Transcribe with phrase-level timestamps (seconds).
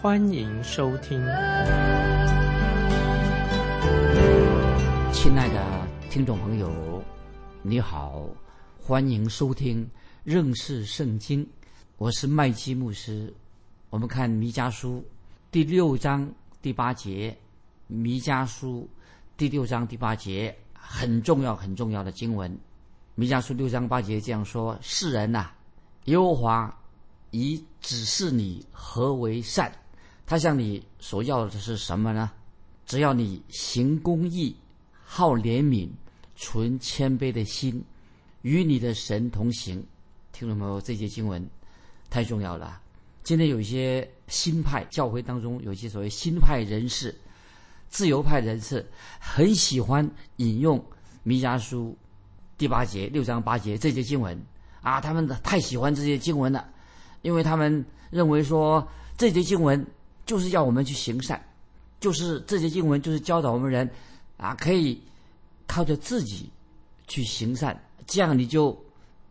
[0.00, 1.18] 欢迎收听。
[5.12, 7.02] 亲爱的听众朋友，
[7.62, 8.24] 你好，
[8.80, 9.84] 欢迎收听
[10.22, 11.44] 认识圣经。
[11.96, 13.34] 我是麦基牧师，
[13.90, 15.04] 我们看弥迦书
[15.50, 17.36] 第六章第八节，
[17.88, 18.88] 弥迦书
[19.36, 22.56] 第六章第八节很重要很重要的经文。
[23.16, 25.50] 弥迦书六章八节这样说：“世人呐，
[26.04, 26.72] 耶和华
[27.32, 29.72] 已指示你何为善，
[30.28, 32.30] 他向你所要的是什么呢？
[32.84, 34.54] 只要你行公义，
[35.02, 35.88] 好怜悯，
[36.36, 37.82] 存谦卑的心，
[38.42, 39.82] 与你的神同行。”
[40.30, 40.78] 听懂没有？
[40.82, 41.48] 这些经文。
[42.10, 42.80] 太重要了！
[43.22, 47.14] 今天有一些新派教会当中，有一些所谓新派人士、
[47.88, 48.86] 自由派人士，
[49.18, 50.82] 很喜欢引用
[51.22, 51.96] 弥迦书
[52.56, 54.38] 第八节、六章八节这些经文
[54.80, 56.66] 啊，他们太喜欢这些经文了，
[57.20, 58.86] 因为他们认为说
[59.18, 59.86] 这些经文
[60.28, 61.42] 就是要我们去行善，
[61.98, 63.88] 就是这些经文就是教导我们人
[64.36, 65.02] 啊，可以
[65.66, 66.50] 靠着自己
[67.06, 67.74] 去行善，
[68.06, 68.78] 这样你就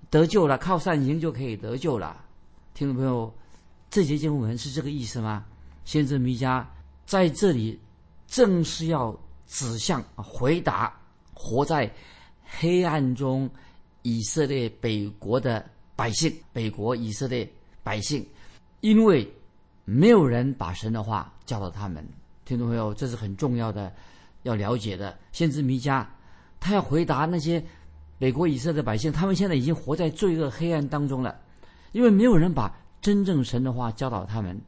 [0.10, 2.26] 得救了，靠善行就可以得救了。
[2.74, 3.32] 听众朋友，
[3.92, 5.46] 这些经文是这个意思吗？
[5.86, 6.66] 先知弥迦
[7.06, 7.80] 在这里
[8.28, 11.00] 正是要指向、回答
[11.32, 11.94] 活在
[12.44, 13.48] 黑暗中
[14.02, 15.64] 以色列北国的
[15.96, 17.48] 百姓，北国以色列
[17.84, 18.28] 百姓，
[18.82, 19.32] 因为
[19.90, 22.06] 没有人把神的话教导他们。
[22.44, 23.90] 听众朋友，这是很重要的，
[24.44, 25.18] 要了解的。
[25.32, 26.06] 先知弥迦
[26.60, 27.64] 他要回答那些
[28.20, 31.40] 北国以色列百姓，他们现在已经活在罪恶黑暗当中了。
[31.94, 32.70] 因为没有人把
[33.02, 34.60] 真正神的话教导他们，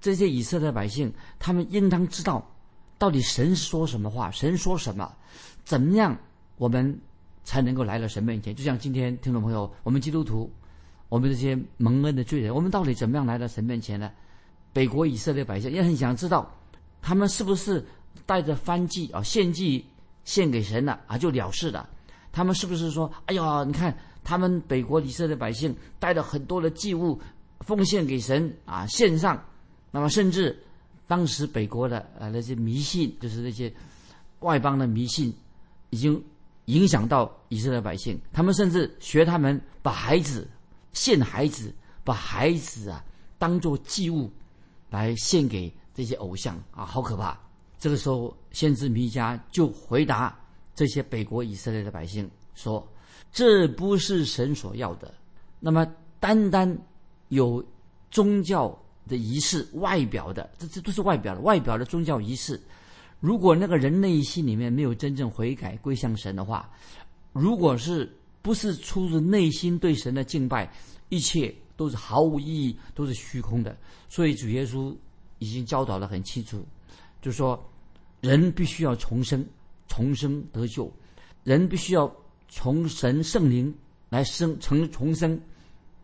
[0.00, 2.42] 这些以色列百姓，他们应当知道，
[2.96, 5.14] 到底神说什么话，神说什么，
[5.64, 6.16] 怎么样，
[6.56, 6.98] 我们
[7.44, 8.54] 才能够来到神面前。
[8.54, 10.50] 就像今天听众朋友，我们基督徒，
[11.10, 14.10] 我们这些蒙恩的罪人，我们到底怎么样来到神面前呢？
[14.72, 16.50] 北国以色列百姓也很想知道，
[17.00, 17.84] 他们是不是
[18.24, 19.84] 带着燔祭啊，献祭
[20.24, 21.88] 献给神了啊，就了事了？
[22.32, 23.96] 他们是不是说，哎呀，你看？
[24.24, 27.20] 他们北国以色列百姓带了很多的祭物
[27.60, 29.42] 奉献给神啊，献上。
[29.90, 30.56] 那么甚至
[31.08, 33.70] 当时北国的啊那些迷信，就是那些
[34.38, 35.34] 外邦的迷信，
[35.90, 36.22] 已经
[36.66, 38.16] 影响到以色列百姓。
[38.32, 40.48] 他们甚至学他们把孩子
[40.92, 43.04] 献孩子，把孩子啊
[43.38, 44.30] 当做祭物
[44.92, 47.36] 来献给这些偶像啊，好可怕！
[47.80, 50.38] 这个时候，先知弥迦就回答
[50.72, 52.86] 这些北国以色列的百姓说。
[53.32, 55.14] 这不是神所要的。
[55.58, 55.86] 那么，
[56.20, 56.76] 单单
[57.28, 57.64] 有
[58.10, 62.60] 宗教的仪式，外表的，这这都是外表的，外表的宗教仪式。
[63.20, 66.70] 如果那个人内心里面没有真正悔改归向神的话，
[67.32, 70.70] 如果是不是出自内心对神的敬拜，
[71.08, 71.54] 一切
[71.84, 73.76] 都是毫无意义，都是虚空的。
[74.08, 74.94] 所以主耶稣
[75.38, 76.64] 已经教导的很清楚，
[77.20, 77.62] 就是说，
[78.20, 79.44] 人必须要重生，
[79.88, 80.90] 重生得救，
[81.44, 82.10] 人必须要。
[82.54, 83.74] 从神圣灵
[84.10, 85.40] 来生成重生，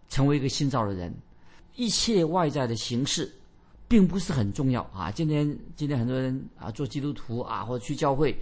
[0.08, 1.14] 成为一个新造的人，
[1.76, 3.30] 一切外在的形式，
[3.86, 5.10] 并不是很重要啊。
[5.10, 5.46] 今天
[5.76, 8.34] 今天很多人啊做基督徒啊或者去教会，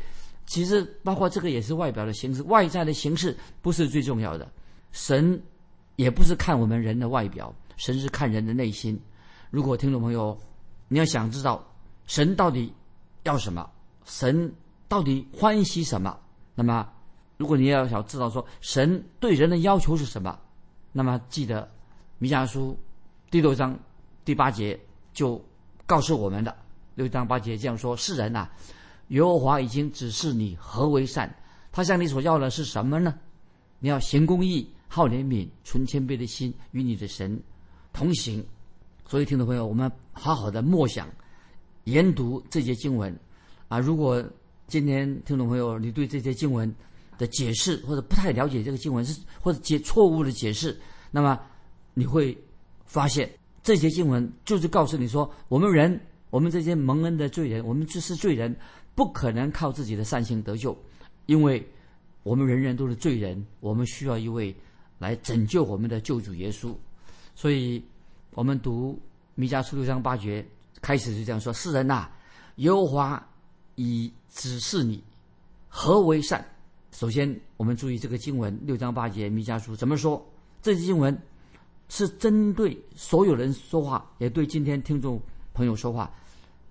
[0.47, 4.49] 其实包括这个也是外表的形式，外在的形式不是最重要的。
[4.93, 5.43] 神
[5.97, 8.99] 也不是看我们人的外表，神是看人的内心。
[9.51, 10.39] 如果听众朋友
[10.89, 11.67] 你要想知道
[12.07, 12.73] 神到底
[13.25, 13.69] 要什么，
[14.05, 14.55] 神
[14.89, 16.17] 到底欢喜什么，
[16.55, 16.89] 那么。
[17.39, 20.39] 如果你要想知道说神对人的要求是什么，
[20.91, 21.63] 那么记得
[22.17, 22.73] 《弥迦书》
[23.31, 23.79] 第六章
[24.25, 24.81] 第八节
[25.13, 25.39] 就
[25.85, 26.57] 告诉我们的
[26.95, 28.49] 六章八节这样说：世人呐，
[29.09, 31.31] 耶和华已经指示你何为善，
[31.71, 33.15] 他向你所要的是什么呢？
[33.81, 37.41] 你要行公义，好怜悯，存谦卑的心，与你的神
[37.93, 38.45] 同行。
[39.07, 41.09] 所以，听众朋友，我们好好的默想、
[41.85, 43.17] 研读这些经文
[43.69, 43.79] 啊。
[43.79, 44.25] 如果
[44.67, 46.75] 今天听众朋友你对这些经文，
[47.19, 50.79] 的解释或者不太了解这个经文是或者解错误的解释，
[51.11, 51.41] 那么
[51.95, 52.37] 你会
[52.85, 53.27] 发现
[53.63, 55.99] 这些经文就是告诉你说，我们人，
[56.29, 58.55] 我们这些蒙恩的罪人，我们只是罪人，
[58.95, 60.77] 不可能靠自己的善行得救，
[61.25, 61.67] 因为
[62.23, 64.55] 我们人人都是罪人，我们需要一位
[64.99, 66.75] 来拯救我们的救主耶稣。
[67.35, 67.83] 所以，
[68.33, 69.01] 我们读
[69.35, 70.47] 弥迦书六章八节
[70.81, 72.09] 开始就这样说：世人呐，
[72.57, 73.29] 耶和华
[73.75, 75.03] 已指示你
[75.69, 76.45] 何为善。
[76.93, 80.25] 首先，我们注意这个经文六章八节弥迦书怎么说？
[80.63, 81.17] 这些经文
[81.89, 85.21] 是针对所有人说话，也对今天听众
[85.53, 86.11] 朋友说话。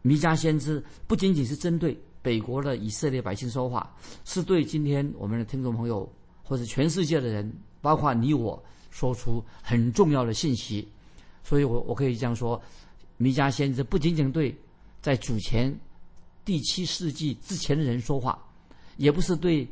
[0.02, 6.12] 弥迦先知不仅仅是针对北国的以色列百姓说话，是对今天我们的听众朋友
[6.44, 7.54] 或者全世界的人，
[7.86, 8.60] 包括你我，
[8.90, 10.88] 说出很重要的信息。
[11.44, 12.60] 所以我我可以这样说：
[13.18, 14.58] 弥迦先知不仅仅对
[15.04, 15.72] 在主前
[16.44, 18.44] 第七世纪之前的人说话，
[18.98, 19.68] 也不是对。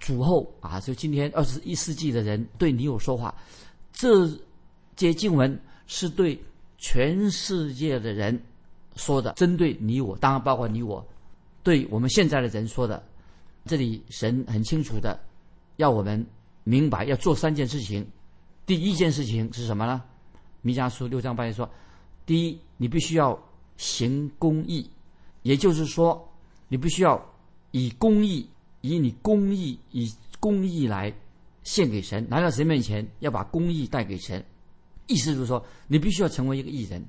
[0.00, 3.34] 主后啊，就今天二十一世纪的人对你我说话，
[3.90, 4.28] 这
[4.96, 6.38] 些经文是对
[6.76, 8.38] 全世界的人
[8.96, 11.02] 说的，针对你我，当然包括你我，
[11.62, 13.02] 对我们现在的人说的。
[13.64, 15.18] 这里神很清楚的
[15.76, 16.26] 要我们
[16.64, 18.06] 明白，要做三件事情。
[18.66, 20.02] 第一件事情是什么呢？
[20.62, 21.70] 弥迦书六章八节说：
[22.26, 23.38] 第一，你必须要
[23.76, 24.88] 行公义，
[25.42, 26.26] 也就是说，
[26.68, 27.24] 你必须要
[27.70, 28.48] 以公义。
[28.80, 31.10] 以你公义，以公义来
[31.62, 34.44] 献给神，来到神面前，要把公义带给神。
[35.06, 37.02] 意思就是说，你必须要成为一个艺人。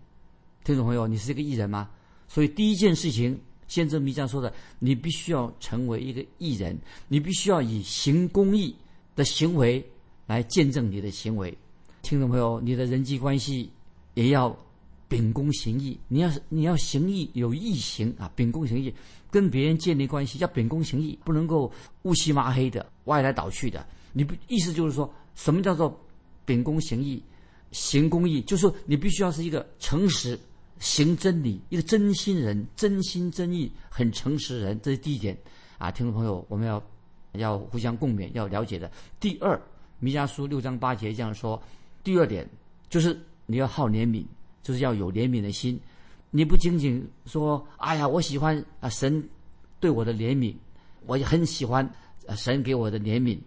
[0.63, 1.89] 听众朋友，你是一个艺人吗？
[2.29, 3.37] 所以第一件事情，
[3.67, 6.77] 先知弥迦说的，你必须要成为一个艺人，
[7.09, 8.73] 你必须要以行公义
[9.15, 9.83] 的行为
[10.27, 11.55] 来见证你的行为。
[12.01, 13.71] 听众朋友，你的人际关系
[14.13, 14.55] 也要
[15.07, 18.93] 秉公行义，你要你要行义有义行啊，秉公行义。
[19.31, 21.71] 跟别人建立关系要秉公行义，不能够
[22.03, 23.85] 乌漆麻黑的歪来倒去的。
[24.13, 25.99] 你不意思就是说什么叫做
[26.45, 27.21] 秉公行义、
[27.71, 28.41] 行公义？
[28.43, 30.39] 就是说你必须要是一个诚实、
[30.79, 34.79] 行真理、一个真心人、真心真意、很诚实人。
[34.81, 35.37] 这是第一点
[35.77, 36.81] 啊，听众朋友，我们要
[37.37, 38.91] 要互相共勉，要了解的。
[39.19, 39.59] 第二，
[39.99, 41.61] 弥迦书六章八节这样说。
[42.03, 42.47] 第二点
[42.89, 44.23] 就是你要好怜悯，
[44.61, 45.79] 就是要有怜悯的心。
[46.31, 49.23] 你不仅仅说，哎呀，我喜欢啊神
[49.79, 50.53] 对我的怜悯，
[51.05, 51.89] 我也很喜欢
[52.35, 53.39] 神给我的怜悯。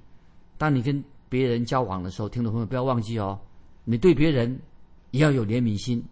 [0.56, 3.38] 当你跟别人交往的时候，听众朋友不要忘记哦，
[3.84, 4.58] 你对别人
[5.10, 6.02] 也要有怜悯心。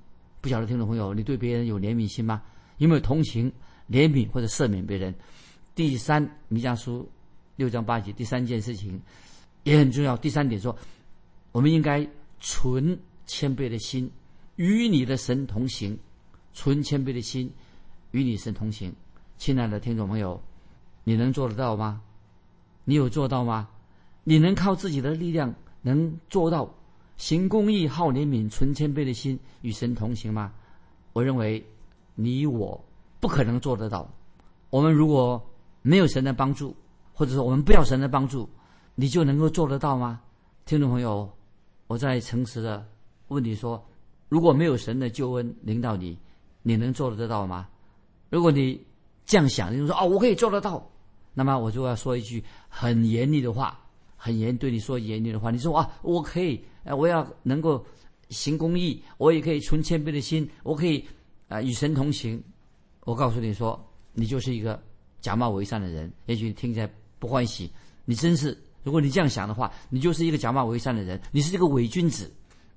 [0.41, 2.41] 不晓得听众朋友，你对别人有怜悯心吗？
[2.77, 3.51] 有没有同情、
[3.91, 5.13] 怜悯或者赦免别人？
[5.75, 7.09] 第三，弥迦书
[7.57, 9.01] 六章八节，第三件事情
[9.65, 10.17] 也很重要。
[10.17, 10.77] 第三点说，
[11.53, 12.07] 我们应该
[12.39, 14.11] 存谦卑的心，
[14.57, 15.99] 与你的神同行。
[16.53, 17.53] 存谦卑的心，
[18.13, 18.91] 与你神同行。
[19.37, 20.41] 亲爱的听众朋友，
[21.05, 22.01] 你能做得到吗？
[22.85, 23.69] 你有做到吗？
[24.25, 26.75] 你能靠自己的力量能做到
[27.19, 30.53] 行公义、好怜悯、存谦卑的心与神同行吗？
[31.13, 31.63] 我认为
[32.15, 32.83] 你我
[33.21, 34.11] 不可能做得到。
[34.71, 35.43] 我们如果
[35.83, 36.75] 没有神的帮助，
[37.19, 38.47] 或者说我们不要神的帮助，
[38.95, 40.21] 你就能够做得到吗？
[40.67, 41.27] 听众朋友，
[41.87, 42.87] 我在诚实的
[43.29, 43.83] 问你说：
[44.29, 46.19] 如果没有神的救恩临到你，
[46.63, 47.67] 你能做得到吗？
[48.29, 48.79] 如果你
[49.25, 50.87] 这样想，你就说哦，我可以做得到，
[51.33, 53.81] 那么我就要说一句很严厉的话，
[54.15, 55.51] 很严对你说严厉的话。
[55.51, 57.83] 你说啊，我可以，我要能够
[58.29, 61.03] 行公义，我也可以存谦卑的心，我可以
[61.49, 62.45] 啊与神同行。
[63.05, 64.79] 我告诉你说，你就是一个
[65.23, 66.13] 假冒伪善的人。
[66.27, 66.93] 也许听起来
[67.27, 67.71] 欢喜，
[68.05, 72.33] 你真是，如果你这样想的话，你就是一个假冒伪善的人，你是一个伪君子，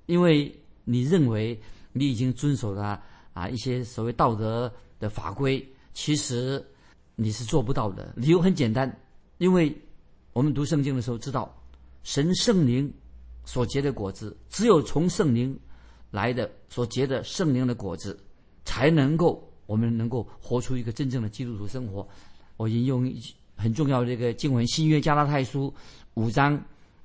[0.06, 0.54] 因为
[0.84, 1.60] 你认为
[1.92, 3.02] 你已经遵守了。
[3.32, 5.64] 啊，一些所谓道德的法规，
[5.94, 6.62] 其实
[7.14, 8.12] 你是做不到的。
[8.16, 8.92] 理由很简单，
[9.38, 9.72] 因为
[10.32, 11.56] 我们读圣经的时候知道，
[12.02, 12.92] 神圣灵
[13.44, 15.56] 所结的果子，只有从圣灵
[16.10, 18.18] 来的所结的圣灵的果子，
[18.64, 22.06] 才能够我们能够活出一个真正的基督徒生活。
[22.56, 23.22] 我引用一
[23.60, 25.72] 很重要的这个经文，新约加拉太书
[26.14, 26.58] 五章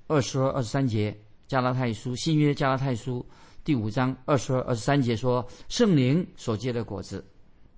[0.08, 1.16] 二十二、二十三节，
[1.48, 3.24] 加拉太书新约加拉太书。
[3.66, 7.26] 第五章二十二、二十三节说，圣灵所结的果子，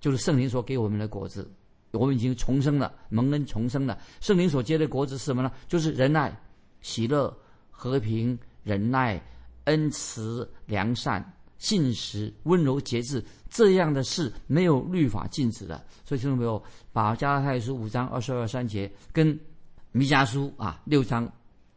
[0.00, 1.50] 就是圣灵所给我们的果子。
[1.92, 3.98] 我们已经重生了，蒙恩重生了。
[4.20, 5.50] 圣灵所结的果子是什么呢？
[5.66, 6.38] 就是仁爱、
[6.82, 7.34] 喜乐、
[7.70, 9.20] 和平、忍耐、
[9.64, 11.24] 恩慈、良善、
[11.58, 13.22] 信实、温柔、节制。
[13.50, 15.82] 这样的事没有律法禁止的。
[16.04, 16.62] 所以听众朋友，
[16.92, 19.38] 把加拉太书五章二十二、三节跟
[19.90, 21.30] 弥迦书啊六章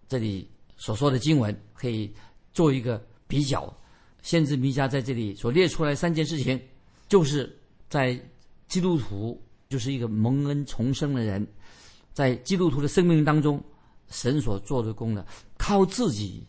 [0.08, 2.14] 这里所说的经文，可以
[2.54, 3.74] 做一个比较。
[4.22, 6.60] 先知弥迦在这里所列出来三件事情，
[7.08, 7.58] 就是
[7.90, 8.20] 在
[8.68, 11.48] 基督徒就是一个蒙恩重生的人，
[12.14, 13.64] 在基督徒的生命当中，
[14.10, 15.26] 神所做的功呢，
[15.58, 16.46] 靠自己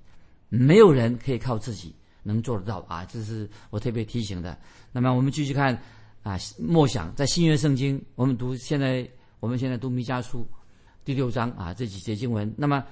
[0.48, 3.04] 没有人可以靠自己能做得到啊！
[3.04, 4.56] 这是我特别提醒的。
[4.92, 5.74] 那么我们继续看
[6.22, 9.08] 啊，默想在新约圣经，我们读现在
[9.40, 10.46] 我们现在读弥迦书
[11.04, 12.52] 第六章啊这几节经文。
[12.56, 12.84] 那么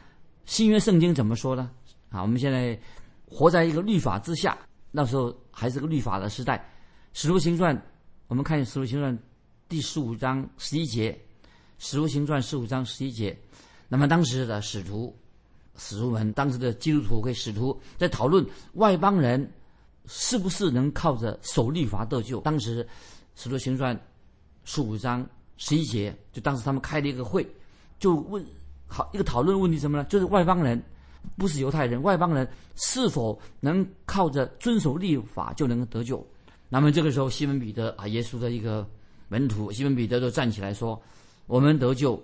[0.44, 1.70] 新约圣经怎么说呢？
[2.10, 2.78] 啊，我们现在
[3.26, 4.58] 活在一个律法之下。
[4.92, 6.58] 那时候还是个律法的时代，
[7.12, 7.76] 《使徒行传》，
[8.26, 9.16] 我们看《使徒行传》
[9.68, 11.12] 第十五章十一节，
[11.78, 13.38] 《使徒行传》十五章十一节。
[13.88, 15.16] 那么当时的使徒、
[15.82, 18.44] 使徒们，当时的基督徒跟使徒在讨论
[18.74, 19.50] 外邦人
[20.04, 22.38] 是不是能靠着守律法得救。
[22.42, 22.84] 当时
[23.34, 23.96] 《使徒行传》
[24.64, 27.48] 十五章十一节，就当时他们开了一个会，
[27.98, 28.44] 就问
[28.86, 30.04] 好一个讨论问题什么呢？
[30.04, 30.80] 就是外邦人
[31.36, 32.46] 不是犹太人，外邦人
[32.76, 36.24] 是否能靠着遵守律法就能得救？
[36.68, 38.86] 那么这个时候，西门彼得啊，耶稣的一个
[39.28, 41.00] 门徒，西门彼得就站起来说
[41.48, 42.22] ：“我们得救。”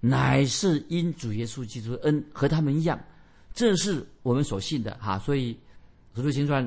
[0.00, 2.98] 乃是因主耶稣基督的恩，和他们一样，
[3.52, 5.18] 这是我们所信的哈。
[5.18, 5.52] 所以
[6.16, 6.66] 《使徒行传》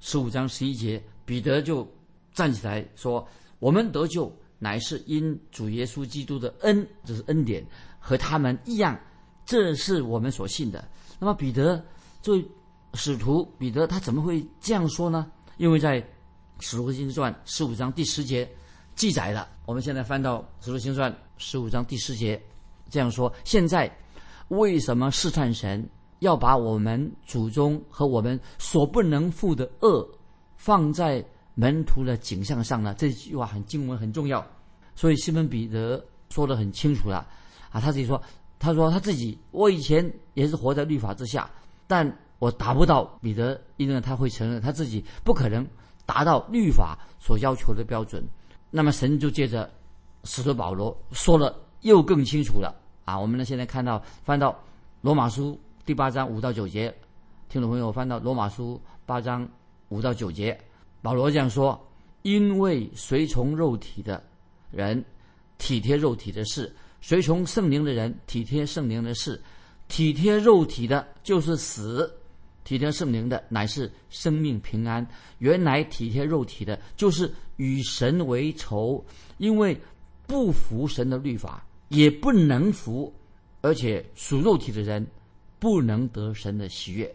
[0.00, 1.88] 十五章十一节，彼得就
[2.32, 3.26] 站起来说
[3.60, 7.64] ：“我们得救，乃是因主耶稣基督的恩，这是恩典，
[8.00, 8.98] 和他们一样，
[9.46, 10.86] 这是我们所信的。”
[11.20, 11.80] 那么彼得
[12.20, 12.44] 作为
[12.94, 15.30] 使徒，彼得他怎么会这样说呢？
[15.56, 16.02] 因为在
[16.58, 18.50] 《使徒行传》十五章第十节
[18.96, 19.48] 记载了。
[19.66, 22.42] 我们现在翻到《使徒行传》十五章第十节。
[22.92, 23.90] 这样说，现在
[24.48, 30.06] 为什么试探神要把我们祖宗和我们所不能负的恶
[30.56, 32.94] 放在门徒的景象上呢？
[32.98, 34.46] 这句话很经文很重要，
[34.94, 37.26] 所以西门彼得说的很清楚了
[37.70, 38.20] 啊，他自己说，
[38.58, 41.50] 他说他自己，我以前也是活在律法之下，
[41.86, 42.06] 但
[42.38, 45.66] 我达不到彼得，因为他会承认他自己不可能
[46.04, 48.22] 达到律法所要求的标准。
[48.70, 49.70] 那么神就借着
[50.24, 52.81] 使徒保罗说了，又更清楚了。
[53.12, 54.58] 啊，我们呢现在看到翻到
[55.02, 56.92] 罗马书第八章五到九节，
[57.50, 59.46] 听众朋友翻到罗马书八章
[59.90, 60.58] 五到九节，
[61.02, 61.78] 保罗这样说：
[62.22, 64.22] 因为随从肉体的
[64.70, 65.04] 人
[65.58, 69.38] 体贴肉体的事，随从圣灵的人体贴圣灵的事。
[69.88, 72.10] 体贴肉体的就是死，
[72.64, 75.06] 体贴圣灵的乃是生命平安。
[75.36, 79.04] 原来体贴肉体的就是与神为仇，
[79.36, 79.78] 因为
[80.26, 81.62] 不服神的律法。
[81.92, 83.12] 也不能服，
[83.60, 85.06] 而且属肉体的人
[85.58, 87.14] 不能得神的喜悦。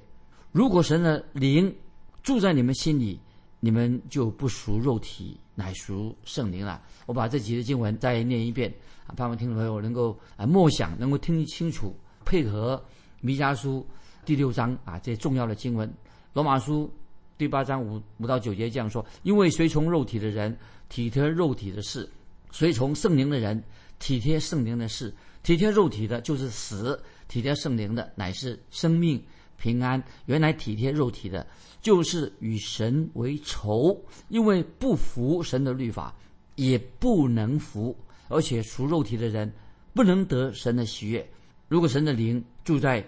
[0.51, 1.73] 如果神的灵
[2.21, 3.19] 住在你们心里，
[3.59, 6.79] 你们就不属肉体，乃属圣灵了。
[7.07, 8.71] 我把这几节经文再念一遍
[9.07, 12.79] 啊，盼望听众朋友能够啊默想，能够听清楚，配合
[13.19, 13.83] 弥迦书
[14.25, 15.91] 第六章啊这重要的经文。
[16.33, 16.87] 罗马书
[17.35, 20.55] 第八章五五到九节这样说：因为随从肉体的人
[20.87, 22.07] 体贴肉体的事，
[22.51, 23.63] 随从圣灵的人。
[23.99, 25.13] 体贴圣灵的事，
[25.43, 29.21] 体贴肉体的就是死；体贴圣灵的乃是生命
[29.57, 30.01] 平安。
[30.25, 31.45] 原来体贴肉体的，
[31.81, 33.99] 就是与神为仇，
[34.29, 36.15] 因为不服神的律法，
[36.55, 39.51] 也不能服，而且属肉体的人
[39.93, 41.27] 不能得神的喜悦。
[41.67, 43.05] 如果神的灵住在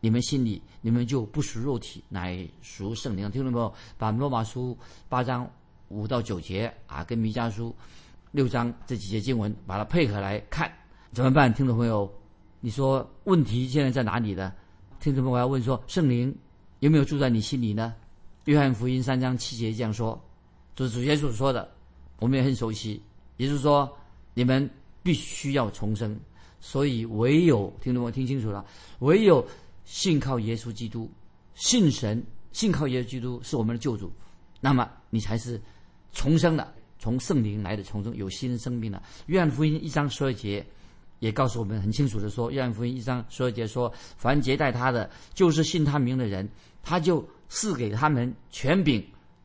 [0.00, 3.30] 你们心里，你们就不属肉体，乃属圣灵。
[3.30, 3.74] 听懂没有？
[3.96, 4.76] 把罗马书
[5.08, 5.50] 八章
[5.88, 7.74] 五到九节啊，跟弥迦书。
[8.36, 10.70] 六章这几节经文，把它配合来看，
[11.10, 11.52] 怎么办？
[11.54, 12.12] 听众朋友，
[12.60, 14.52] 你说问题现在在哪里呢？
[15.00, 16.36] 听众朋友要问说，圣灵
[16.80, 17.94] 有没有住在你心里呢？
[18.44, 20.22] 约翰福音三章七节这样说，
[20.74, 21.66] 就是主耶稣说的，
[22.18, 23.02] 我们也很熟悉。
[23.38, 23.90] 也就是说，
[24.34, 24.68] 你们
[25.02, 26.14] 必须要重生，
[26.60, 28.62] 所以唯有听众朋友听清楚了，
[28.98, 29.42] 唯有
[29.86, 31.10] 信靠耶稣基督，
[31.54, 34.12] 信神，信靠耶稣基督是我们的救主，
[34.60, 35.58] 那么你才是
[36.12, 36.74] 重生的。
[37.06, 39.00] 从圣灵来的从中有新生命了。
[39.26, 40.66] 约翰福音一章十二节
[41.20, 46.48] 也告诉我们很清楚的说，约翰福音一章十二节说，凡接待他的，就是信他名的人，
[46.82, 49.00] 他就赐给他们权柄，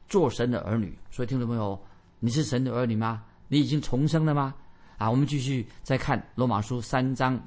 [0.10, 0.92] 做神的儿女。
[1.12, 1.80] 所以听众朋友，
[2.20, 3.22] 你是神的儿女吗？
[3.48, 4.56] 你已经重生了吗？
[4.98, 7.40] 啊，我们继续再看罗马书三章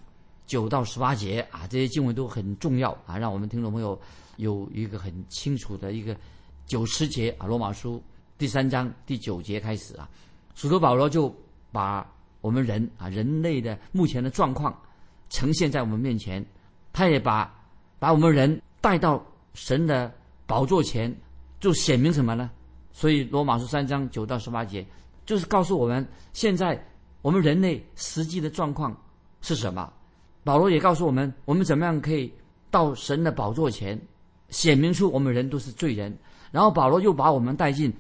[0.47, 4.01] 九到十八节啊，这些经文都很重要啊，让我们听众朋友
[4.37, 6.17] 有一个很清楚的一个
[6.67, 8.01] 九十节啊，罗马书。
[8.37, 10.09] 第三章第九节开始啊，
[10.57, 11.33] 使徒保罗就
[11.71, 12.05] 把
[12.41, 14.77] 我们人啊人类的目前的状况
[15.31, 16.45] 呈现在我们面前，
[16.93, 17.55] 他也把
[18.01, 19.25] 把我们人带到
[19.55, 20.13] 神的
[20.47, 21.15] 宝座前，
[21.61, 22.51] 就显明什么呢？
[22.93, 24.85] 所以罗马书三章九到十八节
[25.25, 26.85] 就是告诉我们，现在
[27.23, 29.01] 我们人类实际的状况
[29.43, 29.93] 是什么？
[30.43, 32.33] 保罗也告诉我们，我们怎么样可以
[32.69, 33.97] 到神的宝座前
[34.49, 36.19] 显明出我们人都是罪人。
[36.51, 37.93] 然后保罗又把我们带进。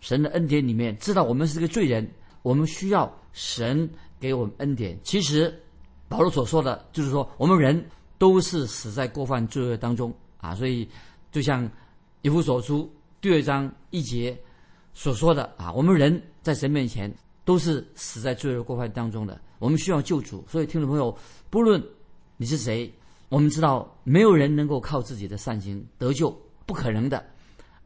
[0.00, 2.08] 神的恩典里面，知道我们是个罪人，
[2.42, 3.88] 我们需要神
[4.20, 4.98] 给我们恩典。
[5.02, 5.52] 其实，
[6.08, 7.84] 保罗所说的就是说，我们人
[8.18, 10.54] 都是死在过犯罪恶当中啊。
[10.54, 10.88] 所以，
[11.32, 11.68] 就像
[12.22, 14.38] 以弗所书第二章一节
[14.92, 17.12] 所说的啊，我们人在神面前
[17.44, 19.40] 都是死在罪恶过犯当中的。
[19.58, 20.44] 我们需要救主。
[20.48, 21.16] 所以，听众朋友，
[21.50, 21.82] 不论
[22.36, 22.92] 你是谁，
[23.28, 26.30] 我们知道没有人能够靠自己的善行得救，
[26.64, 27.24] 不可能的，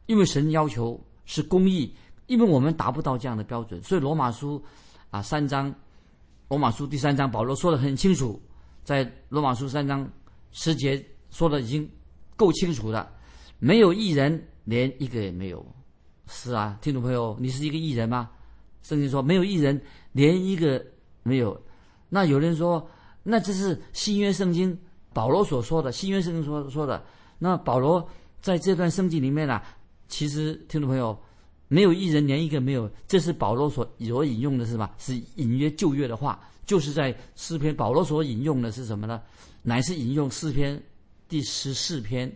[0.05, 0.99] 因为神要求
[1.31, 1.95] 是公义。
[2.27, 4.61] 因为我们达不到这样的标准，所以罗马书
[5.09, 5.73] 啊，三章
[6.47, 8.41] 罗马书第三章，保罗说的很清楚，
[8.83, 10.09] 在罗马书三章
[10.51, 11.89] 十节说的已经
[12.37, 13.11] 够清楚了，
[13.59, 15.65] 没有一人，连一个也没有。
[16.27, 18.29] 是啊，听众朋友，你是一个艺人吗？
[18.81, 19.81] 圣经说没有一人，
[20.13, 20.85] 连一个
[21.23, 21.61] 没有。
[22.07, 22.89] 那有人说，
[23.23, 24.77] 那这是新约圣经
[25.13, 27.03] 保罗所说的，新约圣经说说的。
[27.39, 28.07] 那保罗
[28.39, 29.61] 在这段圣经里面呢，
[30.11, 31.17] 其实听众朋友，
[31.69, 32.91] 没有一人，连一个没有。
[33.07, 34.93] 这是保罗所所引用的是吧？
[34.99, 39.21] 是隐约旧约的话，就是在诗篇，保罗所引用的是什么呢？
[39.63, 40.79] 乃是引用诗篇
[41.29, 42.31] 第十四篇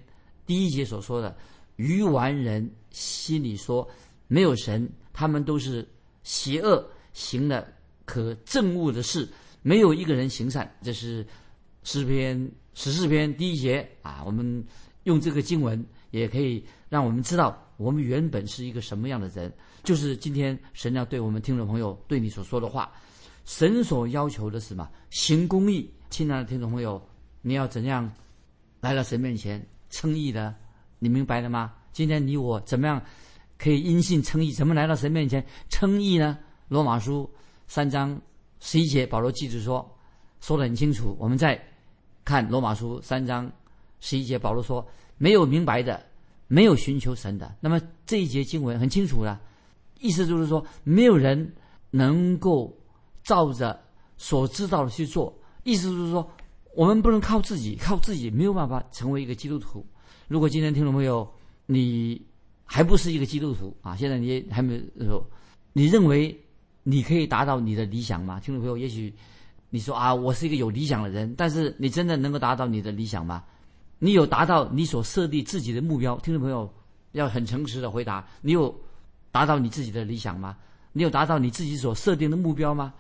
[0.46, 1.36] 第一节所说的。
[1.76, 3.86] 愚顽人心里说
[4.28, 5.86] ：“没有神，他们都是
[6.24, 7.68] 邪恶，行了
[8.06, 9.28] 可憎恶的事，
[9.62, 11.28] 没有一个人行善。”这是
[11.84, 14.24] 诗篇十四篇第一节啊。
[14.26, 14.64] 我们
[15.04, 19.52] 用这个经文，也可以让我们知道我们原本是一个什么样的人。
[19.84, 22.92] 就是今天神要对我们听众朋友对你所说的话，
[23.46, 24.90] 神所要求的是什么？
[25.12, 25.90] 行公义。
[26.10, 27.02] 亲爱的听众朋友，
[27.42, 28.12] 你要怎样
[28.80, 30.56] 来到神面前称义的？
[31.00, 31.74] 你明白了吗？
[31.92, 33.02] 今天你我怎么样
[33.58, 34.52] 可以因信称义？
[34.52, 36.38] 怎么来到神面前称义呢？
[36.68, 37.30] 罗马书
[37.68, 38.20] 三章
[38.60, 39.98] 十一节，保罗记着说，
[40.42, 41.16] 说得很清楚。
[41.20, 41.62] 我们再
[42.24, 43.52] 看罗马书三章
[44.00, 46.04] 十一节，保罗说：“没有明白的，
[46.48, 49.42] 没有寻求神的。”那么这一节经文很清楚了，
[50.00, 51.54] 意思就是说，没有人
[51.92, 52.78] 能够
[53.24, 53.80] 照着
[54.18, 55.38] 所知道的去做。
[55.64, 56.30] 意思就是说，
[56.76, 59.86] 我们不能靠自己，靠自己没有办法成为一个基督徒。
[60.28, 61.28] 如果今天听众朋友
[61.66, 62.22] 你
[62.64, 65.24] 还不是一个基督徒啊，现在你还没有，
[65.74, 66.40] 你认为
[66.84, 68.40] 你可以达到你的理想吗？
[68.40, 69.14] 听众朋友，也许
[69.70, 73.44] 你说啊，我是一个有理想的人，但是你真的能够达到你的理想吗？
[74.00, 76.18] 你有达到你所设立自己的目标？
[76.18, 76.72] 听众朋友
[77.14, 78.74] 要很诚实的回答，你有
[79.32, 80.58] 达到你自己的理想吗？
[80.92, 82.94] 你有达到你自己所设定的目标吗？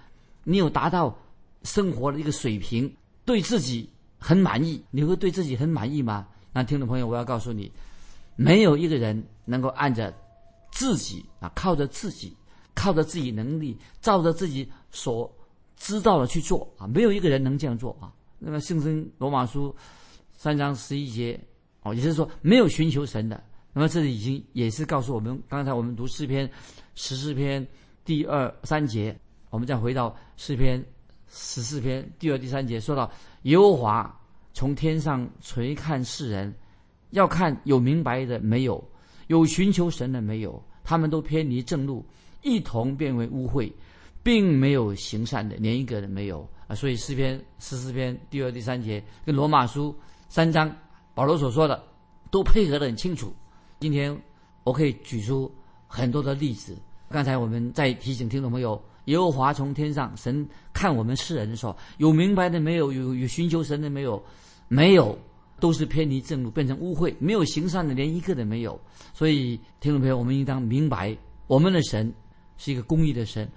[0.44, 1.18] 你有达到
[1.64, 2.94] 生活的一个水平，
[3.26, 4.84] 对自己很满意？
[4.92, 6.28] 你会对自己很满意吗？
[6.54, 7.72] 那听众朋友，我要告诉你，
[8.36, 10.14] 没有一个人能够按着
[10.72, 12.36] 自己啊，靠着自己，
[12.74, 15.32] 靠着自己能力，照着自己所
[15.78, 18.12] 知道的去做啊，没有一个人能这样做啊。
[18.40, 19.76] 那么圣经罗马书
[20.36, 21.40] 三章十一节
[21.84, 23.44] 哦，也就是说没有寻求神的。
[23.74, 26.50] 那么这里已经也是告诉我们，刚才我们读诗篇
[26.96, 27.66] 十四篇
[28.04, 29.18] 第二三节，
[29.50, 30.84] 我们再回到诗篇
[31.28, 33.12] 十四篇第二第三节，说到
[33.44, 34.22] 耶和华。
[34.58, 36.56] 从天上垂看世人，
[37.10, 38.82] 要看有明白的没有，
[39.28, 42.06] 有寻求神的没有，他们都偏离正路，
[42.42, 43.70] 一同变为污秽，
[44.24, 46.74] 并没有行善的，连一个人没有啊！
[46.74, 49.94] 所以诗篇十四篇第二、第三节跟罗马书
[50.36, 50.70] 三章
[51.14, 51.82] 保罗所说的
[52.30, 53.34] 都配合的很清楚。
[53.80, 54.14] 今天
[54.66, 55.50] 我可以举出
[55.88, 56.78] 很多的例子。
[57.08, 58.78] 刚才我们在提醒听众朋友。
[59.06, 62.92] 耶和华从天上，神看我们世人的时候，有明白的没有？
[62.92, 64.22] 有有寻求神的没有？
[64.68, 65.18] 没有，
[65.58, 67.16] 都是偏离正路，变成污秽。
[67.18, 68.78] 没有行善的，连一个都没有。
[69.14, 71.16] 所以，听众朋友，我们应当明白，
[71.48, 72.14] 我们的神
[72.58, 73.50] 是一个公义的神，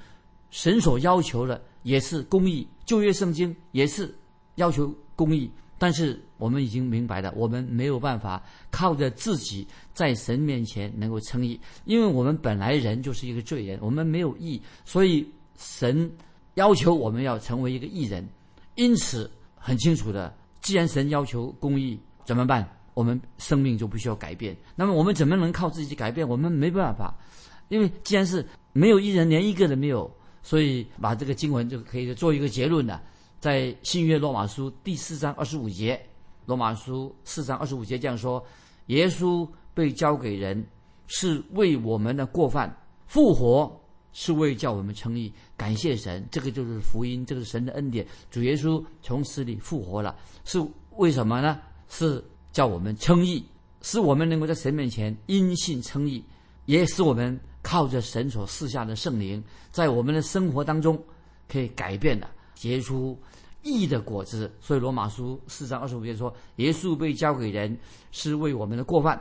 [0.50, 2.68] 神所要求的也是公义。
[2.84, 4.14] 旧约圣经也是
[4.54, 15.26] 要求公义，但是我们已经明白了，我们没有办法靠着自己在神面前能够称义，因为我们本来人就是一个罪人，我们没有义，所以。
[15.60, 16.08] 神
[16.54, 18.24] 要求我们要成为一个义人，
[18.76, 22.64] 因此很清楚的，既然神要求公义，怎么办？
[22.94, 24.56] 我们生命就必须要改变。
[24.76, 26.28] 那么我们怎么能靠自己改变？
[26.28, 27.12] 我们没办法，
[27.70, 30.08] 因为既然是没有一人，连一个人没有，
[30.44, 33.02] 所以把这个经文就可以做一个结论了。
[33.40, 36.00] 在新约罗马书第四章二十五节，
[36.46, 38.44] 罗马书四章二十五节这样说：
[38.86, 40.66] 耶稣被交给人，
[41.06, 42.74] 是为我们的过犯
[43.06, 43.80] 复活。
[44.10, 48.04] 是为叫我们称义，感谢神，这个就是福音，这个是神的恩典。
[48.30, 50.58] 主耶稣从死里复活了，是
[50.96, 51.60] 为什么呢？
[51.88, 53.44] 是叫我们称义，
[53.82, 56.24] 使我们能够在神面前因信称义，
[56.64, 61.00] 也使我们靠着神所赐下的圣灵，在我们的生活当中
[61.46, 62.26] 可以改变的，
[62.58, 63.18] 结出
[63.62, 64.52] 义的果子。
[64.60, 67.78] 所以罗马书四章二十五节说：“耶稣被交给人，
[68.10, 69.16] 是为我们的过犯；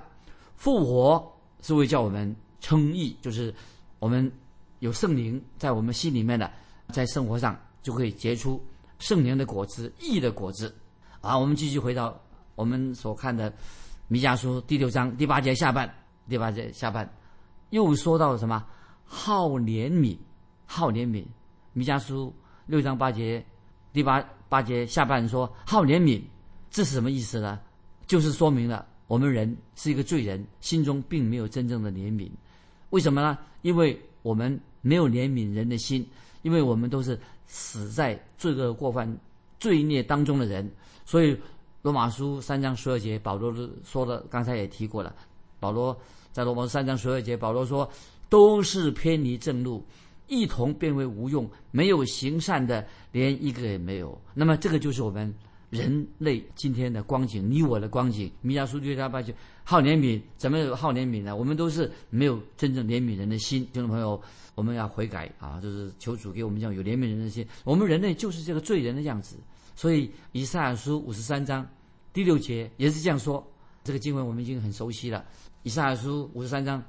[0.55, 3.53] 复活是为叫我们称义，就是
[3.99, 4.31] 我们。”
[4.79, 6.51] 有圣灵在我们心里面的，
[6.89, 8.63] 在生活上就可以结出
[8.99, 10.71] 圣灵的果子、义的果子。
[11.19, 12.15] 啊，我们继续回到
[12.53, 13.51] 我们所看的
[14.07, 15.91] 弥迦书第六章第八节下半，
[16.29, 17.11] 第八节下半
[17.71, 18.63] 又说到什么？
[19.03, 20.15] 好怜悯，
[20.67, 21.25] 好怜悯。
[21.73, 22.31] 弥迦书
[22.67, 23.43] 六章八节
[23.93, 26.21] 第八八节下半说好怜悯，
[26.69, 27.59] 这是什么意思呢？
[28.05, 32.29] 就是说明了我们人是一个罪人，心中并没有真正的怜悯。
[32.89, 33.37] 为什么呢？
[33.61, 36.05] 因为我们没有怜悯人的心，
[36.41, 39.17] 因为我们都是死在罪恶过犯、
[39.59, 40.69] 罪孽当中的人，
[41.05, 41.37] 所以
[41.81, 43.53] 罗马书三章十二节，保罗
[43.85, 45.15] 说的，刚才也提过了。
[45.57, 45.97] 保罗
[46.33, 47.89] 在罗马书三章十二节，保罗说，
[48.27, 49.83] 都是偏离正路，
[50.27, 54.19] 一同变为无用，没有行善的，连一个也没有。
[54.33, 55.33] 那么这个就是我们
[55.69, 58.31] 人类今天的光景，你我的光景。
[58.41, 61.35] 弥迦书六章八节，好怜悯，怎么有好怜悯呢？
[61.35, 64.21] 我们都是没有真正怜悯人的心，听众朋友。
[64.55, 65.61] 我们要悔改啊！
[65.61, 67.45] 就是求主给我们这样有怜悯人的心。
[67.63, 69.35] 我们人类就是这个罪人的样子，
[69.75, 71.63] 所以以赛亚书五十三章
[72.11, 73.47] 第六节也是这样说。
[73.83, 75.23] 这个经文我们已经很熟悉了。
[75.61, 76.83] 以赛亚书五十三章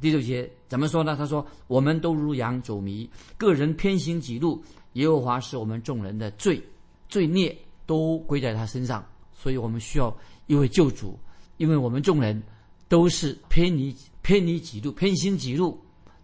[0.00, 1.14] 第六节怎么说呢？
[1.14, 4.62] 他说：“我们都如羊走迷，个人偏行己路。
[4.94, 6.60] 耶和华是我们众人的罪，
[7.08, 9.04] 罪孽都归在他身上。
[9.32, 11.18] 所以我们需要一位救主，
[11.58, 12.42] 因为我们众人
[12.88, 15.78] 都是偏离偏离己路，偏行己路。”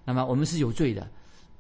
[0.05, 1.09] 那么我们是有罪的，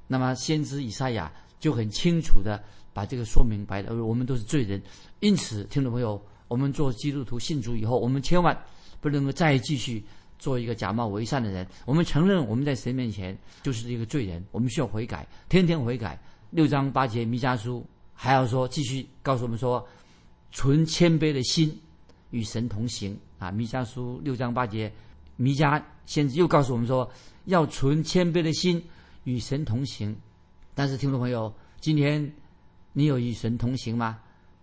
[0.07, 4.81] 那么先知以赛亚就很清楚的把这个说明白了，我们都是罪人。
[5.21, 8.57] 因此，听众朋友，我们做基督徒信主以后，我们千万
[9.01, 10.05] 不能够再继续
[10.38, 11.66] 做一个假冒伪善的人。
[11.85, 16.18] 我们承认我们在神面前就是一个罪人，我们需要悔改，天天悔改。
[16.51, 19.87] 六章八节弥迦书还要说，继续告诉我们说，
[20.53, 21.79] 存谦卑的心
[22.31, 23.51] 与神同行啊。
[23.51, 24.92] 弥迦书六章八节，
[25.37, 27.11] 弥迦先知又告诉我们说。
[27.46, 28.83] 要存谦卑的心，
[29.22, 30.16] 与神同行。
[30.75, 32.35] 但是，听众朋友，今天
[32.92, 34.18] 你有与神同行吗？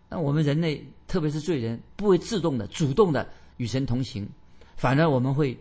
[0.09, 4.27] 那我们人类，特别是罪人，不会自动的、主动的与神同行，
[4.75, 5.57] 反而我们会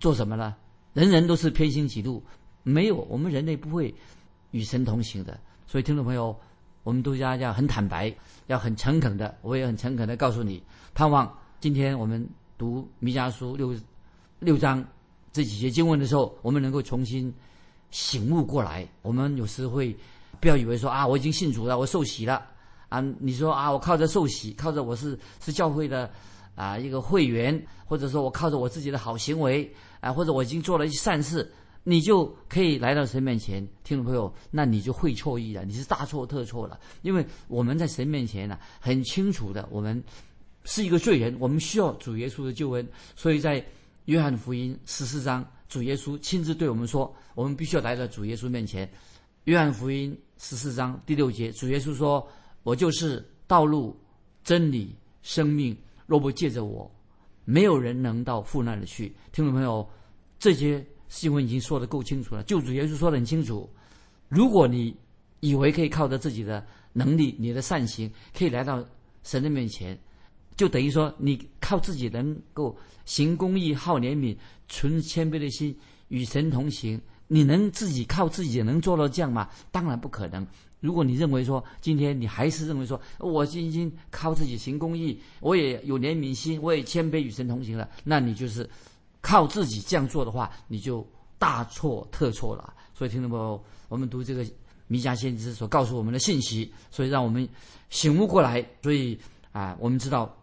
[0.00, 0.54] 做什么呢？
[0.92, 2.22] 人人都是偏心己路，
[2.62, 3.94] 没有我们人类不会
[4.50, 5.38] 与神同行的。
[5.66, 6.34] 所以，听众朋友，
[6.82, 8.14] 我们都要要很坦白，
[8.46, 10.62] 要很诚恳的，我也很诚恳的告诉你，
[10.94, 12.26] 盼望今天我们
[12.56, 13.74] 读弥迦书六
[14.38, 14.84] 六章。
[15.32, 17.30] 这几节经文的时候，我们能够重新
[17.90, 18.88] 醒悟过来。
[19.02, 19.94] 我们有时会
[20.40, 22.42] 不要以为说啊，我已经信主了，我受洗了
[22.88, 23.02] 啊。
[23.18, 26.10] 你说啊，我靠着受洗，靠着我是是教会的
[26.56, 31.48] 啊一个会员，或者说我靠着我自己的好行为啊，或者我已经做了一些善事，
[31.84, 33.64] 你就可以来到神面前。
[33.84, 36.80] 听众朋友，那你就会错意了，你是大错特错了。
[37.02, 40.02] 因为我们在神面前呢，很清楚的，我们
[40.64, 43.64] 是一个罪人，我们需要主耶稣的救恩，所以在。
[44.06, 48.88] 约翰福音十四章，主耶稣亲自对我们说：“我们必须要来到主耶稣面前。”
[49.46, 52.24] 约翰福音十四章第六节，主耶稣说
[52.62, 53.98] ：“我就是道路、
[54.44, 56.90] 真理、生命，若不借着我，
[57.44, 59.88] 没有人能到父那里去。”听众朋友，
[60.38, 62.42] 这些新闻已经说得够清楚了。
[62.44, 63.68] 救主耶稣说得很清楚：
[64.28, 64.96] 如果你
[65.40, 68.84] 以为可以靠着自己的能力、你的善行，可以来到
[69.22, 69.98] 神的面前。
[70.56, 74.34] 就等于说，你靠自己能够行公义、好怜悯、
[74.68, 75.76] 存谦卑的心，
[76.08, 79.48] 与神同行，你能自己靠自己也能做到这样吗？
[79.70, 80.46] 当然不可能。
[80.80, 88.68] 如果你认为说，今天你还是认为说，我已经靠自己行公义，我也有怜悯心，我也谦卑与神同行了，那你就是
[89.20, 91.06] 靠自己这样做的话，你就
[91.38, 92.72] 大错特错了。
[92.94, 94.44] 所以，听众朋友，我们读这个
[94.86, 97.48] 弥迦先知所告诉我们的信息，所以让我们
[97.90, 98.64] 醒悟过来。
[98.82, 99.18] 所以
[99.52, 100.34] 啊，我们知道。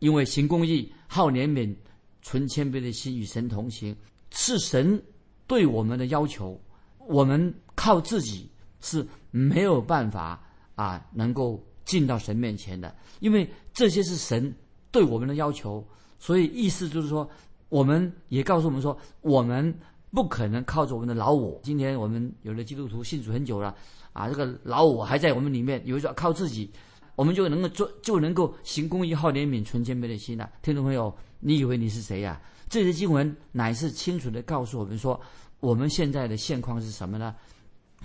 [0.00, 1.74] 因为行公义、好怜悯、
[2.22, 3.96] 存谦卑的心与神同行，
[4.30, 5.02] 是神
[5.48, 6.60] 对我们的要求。
[7.08, 8.48] 我们靠自己
[8.80, 10.40] 是没有办法
[10.76, 12.94] 啊，能够进到神面前的。
[13.18, 14.54] 因为这些是神
[14.92, 15.82] 对我们的要求，
[16.18, 17.28] 所以意思就是说，
[17.70, 19.74] 我们也告诉我们说，我们
[20.10, 21.58] 不可能靠着我们的老我。
[21.62, 23.74] 今天我们有的基督徒信主很久了，
[24.12, 26.70] 啊，这个老我还在我们里面，有人说靠自己。
[27.16, 30.48] 我们就能够做，就能够行公义、好怜悯、存谦卑的心了。
[30.62, 32.40] 听众朋友，你以为你是谁呀？
[32.68, 35.20] 这些经文乃是清楚的告诉我们说，
[35.60, 37.34] 我们现在的现况是什么呢？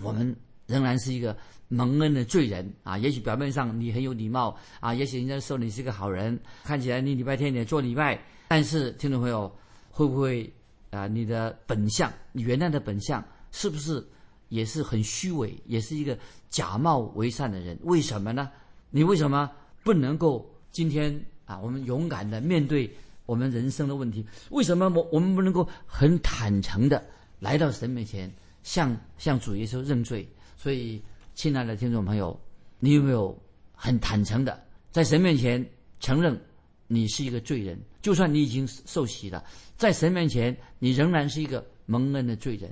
[0.01, 1.35] 我们仍然是一个
[1.67, 2.97] 蒙恩的罪人啊！
[2.97, 9.53] 也许表面上你很有礼貌啊，也许人家说你是个好人，看起来你礼拜天也做礼拜，但是听众朋友，
[9.91, 10.51] 会不会
[10.89, 11.07] 啊？
[11.07, 14.03] 你的本相，你原来的本相，是不是
[14.49, 16.17] 也是很虚伪，也是一个
[16.49, 17.77] 假冒为善的人？
[17.83, 18.49] 为什么呢？
[18.89, 19.49] 你为什么
[19.83, 21.59] 不能够今天啊？
[21.59, 22.89] 我们勇敢的面对
[23.33, 27.03] 我们人生的问题，为什么我我们不能够很坦诚的
[27.39, 30.29] 来到神面前，向向主耶稣认罪？
[30.55, 31.01] 所以，
[31.33, 32.39] 亲爱的听众朋友，
[32.77, 33.35] 你有没有
[33.73, 35.67] 很坦诚的在神面前
[35.99, 36.39] 承认
[36.85, 37.75] 你是一个罪人？
[38.03, 39.43] 就算你已经受洗了，
[39.77, 42.69] 在神面前你仍然是一个蒙恩的罪人，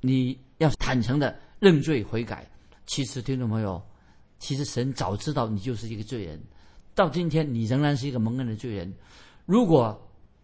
[0.00, 2.48] 你要坦诚的认罪悔改。
[2.86, 3.82] 其实，听众朋友。
[4.38, 6.40] 其实神早知道你就是一个罪人，
[6.94, 8.94] 到今天你仍然是一个蒙恩的罪人。
[9.48, 9.98] 如果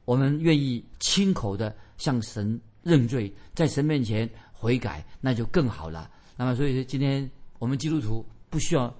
[0.06, 6.10] 我们愿意亲口的向神认罪，在神面前悔改，那就更好了。
[6.38, 8.92] 那么，所以说今天我们基督徒不需要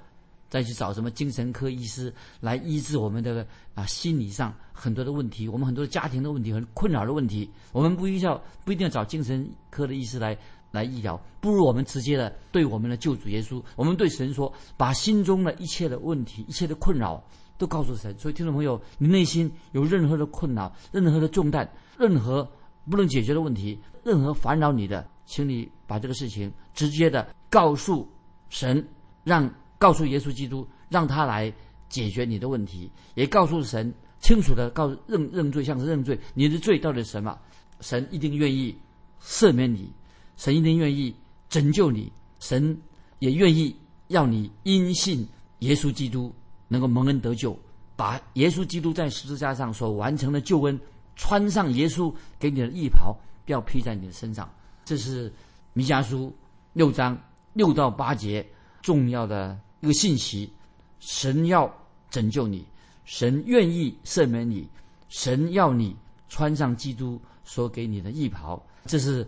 [0.51, 10.37] 再去找什么精神科医师来医治我们的啊心理上很多的问题，我们很多家庭的问题、很困扰的问题，我们不需要不一定要找精神科的医师来
[10.71, 17.25] 来医疗，不如我们直接的对我们的救主耶稣，我们对神说，把心中的一切的问题、一切的困扰
[17.59, 18.17] 都告诉神。
[18.19, 22.49] 所以，听众朋友，你内心有任何的困扰、任何的重担、任何
[22.91, 28.09] 不能解决的问题、任何烦扰你的，请你把这个事情直接的告诉
[28.49, 28.87] 神，
[29.23, 29.53] 让。
[29.77, 31.53] 告诉耶稣基督，让他来
[31.91, 37.39] 解决你的问题，也告诉神清楚的告认认罪，像是认罪，你的罪到底是什么？
[37.81, 38.75] 神一定愿意
[39.21, 39.93] 赦免你，
[40.37, 41.15] 神一定愿意
[41.51, 42.81] 拯救你，神
[43.19, 43.77] 也愿意
[44.09, 46.35] 要你因信耶稣基督
[46.75, 47.57] 能够蒙恩得救，
[47.95, 50.79] 把耶稣基督在十字架上所完成的救恩
[51.15, 54.53] 穿上耶稣给你的衣袍，要披在你的身上。
[54.85, 55.33] 这是
[55.73, 56.35] 弥迦书
[56.73, 57.17] 六章
[57.53, 58.45] 六到八节
[58.83, 59.57] 重要的。
[59.81, 60.51] 一个信息，
[60.99, 61.71] 神要
[62.09, 62.65] 拯救你，
[63.05, 64.67] 神愿意赦免你，
[65.11, 65.95] 神要你
[66.31, 69.27] 穿上基督所给你的衣袍，这是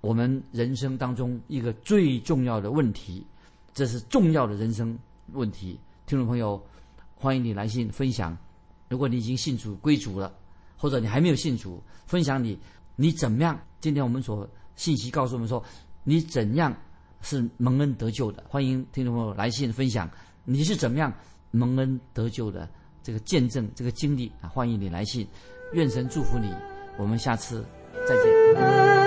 [0.00, 3.22] 我们人生当中一个最重要的问题，
[3.74, 4.98] 这是重要的人生
[5.34, 5.78] 问题。
[6.06, 6.58] 听众朋友，
[7.18, 8.36] 欢迎你来信分享。
[8.88, 10.32] 如果你已经信主归主了，
[10.76, 12.58] 或者你还没有信主，分享你
[12.96, 13.60] 你怎么样？
[13.80, 15.62] 今天我们所信息告诉我们说，
[16.04, 16.74] 你怎样？
[17.20, 20.08] 是蒙恩得救的，欢迎听众朋友来信分享
[20.44, 21.12] 你是怎么样
[21.50, 22.68] 蒙恩得救的
[23.02, 24.46] 这个见证、这个经历啊！
[24.48, 25.26] 欢迎你来信，
[25.72, 26.48] 愿神祝福你，
[26.96, 27.66] 我们下次
[28.06, 28.97] 再见。